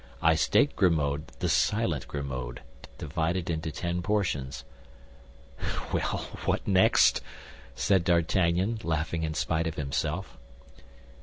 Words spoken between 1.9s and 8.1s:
Grimaud, divided into ten portions." "Well, what next?" said